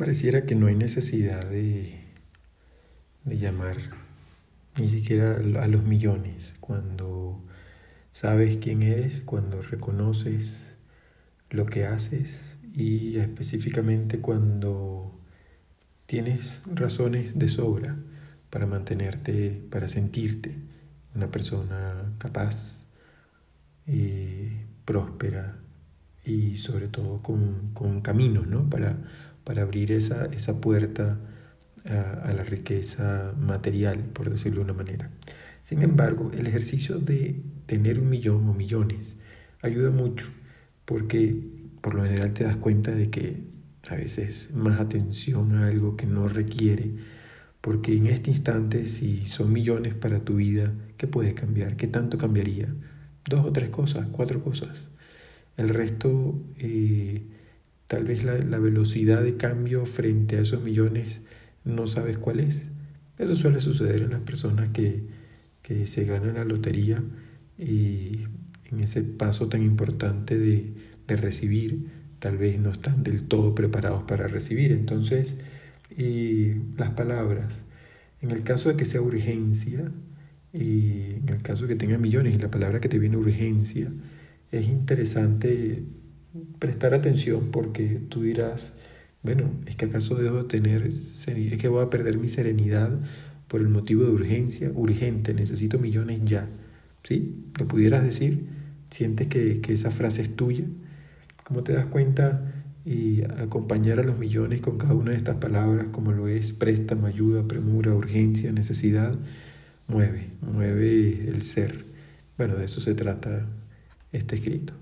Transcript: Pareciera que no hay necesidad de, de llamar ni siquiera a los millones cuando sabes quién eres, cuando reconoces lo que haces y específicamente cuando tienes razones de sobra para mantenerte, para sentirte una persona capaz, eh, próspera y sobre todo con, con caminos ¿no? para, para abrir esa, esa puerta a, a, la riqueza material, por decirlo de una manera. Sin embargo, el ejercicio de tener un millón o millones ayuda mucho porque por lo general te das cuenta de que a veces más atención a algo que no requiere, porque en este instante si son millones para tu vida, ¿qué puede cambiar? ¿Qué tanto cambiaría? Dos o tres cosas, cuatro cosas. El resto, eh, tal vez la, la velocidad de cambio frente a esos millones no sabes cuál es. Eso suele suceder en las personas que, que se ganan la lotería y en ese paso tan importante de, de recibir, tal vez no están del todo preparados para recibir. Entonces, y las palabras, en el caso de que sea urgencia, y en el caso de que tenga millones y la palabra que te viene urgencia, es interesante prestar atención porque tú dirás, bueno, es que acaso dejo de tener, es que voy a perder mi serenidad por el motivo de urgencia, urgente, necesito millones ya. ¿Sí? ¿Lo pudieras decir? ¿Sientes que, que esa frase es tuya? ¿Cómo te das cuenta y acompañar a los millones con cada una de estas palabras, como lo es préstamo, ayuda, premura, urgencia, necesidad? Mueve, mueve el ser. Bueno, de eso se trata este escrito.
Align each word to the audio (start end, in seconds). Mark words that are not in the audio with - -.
Pareciera 0.00 0.46
que 0.46 0.54
no 0.54 0.68
hay 0.68 0.76
necesidad 0.76 1.44
de, 1.44 1.92
de 3.24 3.36
llamar 3.36 3.76
ni 4.78 4.88
siquiera 4.88 5.36
a 5.36 5.68
los 5.68 5.84
millones 5.84 6.54
cuando 6.58 7.44
sabes 8.10 8.56
quién 8.56 8.82
eres, 8.82 9.20
cuando 9.20 9.60
reconoces 9.60 10.74
lo 11.50 11.66
que 11.66 11.84
haces 11.84 12.56
y 12.74 13.18
específicamente 13.18 14.20
cuando 14.20 15.20
tienes 16.06 16.62
razones 16.64 17.38
de 17.38 17.48
sobra 17.48 17.98
para 18.48 18.64
mantenerte, 18.64 19.62
para 19.70 19.86
sentirte 19.88 20.56
una 21.14 21.30
persona 21.30 22.14
capaz, 22.16 22.80
eh, 23.86 24.64
próspera 24.86 25.58
y 26.24 26.56
sobre 26.56 26.88
todo 26.88 27.18
con, 27.18 27.74
con 27.74 28.00
caminos 28.00 28.46
¿no? 28.46 28.70
para, 28.70 28.96
para 29.44 29.62
abrir 29.62 29.92
esa, 29.92 30.26
esa 30.26 30.60
puerta 30.60 31.18
a, 31.84 32.28
a, 32.28 32.32
la 32.32 32.44
riqueza 32.44 33.32
material, 33.38 33.98
por 34.00 34.30
decirlo 34.30 34.58
de 34.60 34.64
una 34.64 34.74
manera. 34.74 35.10
Sin 35.62 35.82
embargo, 35.82 36.30
el 36.36 36.46
ejercicio 36.46 36.98
de 36.98 37.42
tener 37.66 37.98
un 37.98 38.08
millón 38.10 38.48
o 38.48 38.54
millones 38.54 39.16
ayuda 39.62 39.90
mucho 39.90 40.26
porque 40.90 41.36
por 41.80 41.94
lo 41.94 42.02
general 42.02 42.32
te 42.32 42.42
das 42.44 42.56
cuenta 42.56 42.90
de 42.90 43.10
que 43.10 43.44
a 43.88 43.94
veces 43.94 44.50
más 44.52 44.80
atención 44.80 45.54
a 45.54 45.68
algo 45.68 45.96
que 45.96 46.06
no 46.06 46.26
requiere, 46.26 46.90
porque 47.60 47.96
en 47.96 48.06
este 48.06 48.30
instante 48.30 48.86
si 48.86 49.24
son 49.24 49.52
millones 49.52 49.94
para 49.94 50.20
tu 50.20 50.36
vida, 50.36 50.72
¿qué 50.96 51.06
puede 51.06 51.34
cambiar? 51.34 51.76
¿Qué 51.76 51.86
tanto 51.86 52.18
cambiaría? 52.18 52.74
Dos 53.28 53.46
o 53.46 53.52
tres 53.52 53.70
cosas, 53.70 54.08
cuatro 54.10 54.42
cosas. 54.42 54.88
El 55.56 55.68
resto, 55.68 56.38
eh, 56.58 57.22
tal 57.90 58.04
vez 58.04 58.22
la, 58.22 58.38
la 58.38 58.60
velocidad 58.60 59.20
de 59.20 59.36
cambio 59.36 59.84
frente 59.84 60.36
a 60.36 60.42
esos 60.42 60.62
millones 60.62 61.22
no 61.64 61.88
sabes 61.88 62.18
cuál 62.18 62.38
es. 62.38 62.68
Eso 63.18 63.34
suele 63.34 63.58
suceder 63.58 64.02
en 64.02 64.10
las 64.10 64.20
personas 64.20 64.68
que, 64.68 65.08
que 65.62 65.86
se 65.86 66.04
ganan 66.04 66.34
la 66.34 66.44
lotería 66.44 67.02
y 67.58 68.20
en 68.70 68.78
ese 68.78 69.02
paso 69.02 69.48
tan 69.48 69.64
importante 69.64 70.38
de, 70.38 70.72
de 71.08 71.16
recibir, 71.16 71.88
tal 72.20 72.38
vez 72.38 72.60
no 72.60 72.70
están 72.70 73.02
del 73.02 73.24
todo 73.26 73.56
preparados 73.56 74.04
para 74.04 74.28
recibir. 74.28 74.70
Entonces, 74.70 75.36
y 75.98 76.52
las 76.76 76.90
palabras, 76.90 77.64
en 78.22 78.30
el 78.30 78.44
caso 78.44 78.68
de 78.68 78.76
que 78.76 78.84
sea 78.84 79.02
urgencia, 79.02 79.90
y 80.52 81.16
en 81.16 81.28
el 81.28 81.42
caso 81.42 81.64
de 81.64 81.70
que 81.70 81.76
tenga 81.76 81.98
millones 81.98 82.36
y 82.36 82.38
la 82.38 82.52
palabra 82.52 82.80
que 82.80 82.88
te 82.88 83.00
viene 83.00 83.16
urgencia, 83.16 83.92
es 84.52 84.68
interesante 84.68 85.82
prestar 86.58 86.94
atención 86.94 87.50
porque 87.50 88.00
tú 88.08 88.22
dirás, 88.22 88.72
bueno, 89.22 89.50
es 89.66 89.76
que 89.76 89.86
acaso 89.86 90.14
dejo 90.14 90.42
de 90.42 90.44
tener, 90.44 90.86
es 90.86 91.26
que 91.58 91.68
voy 91.68 91.84
a 91.84 91.90
perder 91.90 92.18
mi 92.18 92.28
serenidad 92.28 92.98
por 93.48 93.60
el 93.60 93.68
motivo 93.68 94.04
de 94.04 94.10
urgencia, 94.12 94.70
urgente, 94.74 95.34
necesito 95.34 95.78
millones 95.78 96.22
ya. 96.24 96.48
¿Sí? 97.02 97.34
¿Lo 97.58 97.66
pudieras 97.66 98.04
decir? 98.04 98.46
¿Sientes 98.90 99.26
que, 99.28 99.60
que 99.60 99.72
esa 99.72 99.90
frase 99.90 100.22
es 100.22 100.36
tuya? 100.36 100.64
¿Cómo 101.44 101.64
te 101.64 101.72
das 101.72 101.86
cuenta 101.86 102.52
y 102.84 103.22
acompañar 103.22 103.98
a 104.00 104.02
los 104.02 104.18
millones 104.18 104.60
con 104.60 104.78
cada 104.78 104.94
una 104.94 105.10
de 105.12 105.16
estas 105.16 105.36
palabras, 105.36 105.88
como 105.92 106.12
lo 106.12 106.28
es 106.28 106.52
préstamo, 106.52 107.06
ayuda, 107.06 107.46
premura, 107.48 107.94
urgencia, 107.94 108.52
necesidad? 108.52 109.18
Mueve, 109.88 110.28
mueve 110.42 111.28
el 111.28 111.42
ser. 111.42 111.86
Bueno, 112.38 112.56
de 112.56 112.66
eso 112.66 112.80
se 112.80 112.94
trata 112.94 113.46
este 114.12 114.36
escrito. 114.36 114.74